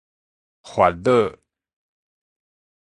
[0.63, 1.37] 發落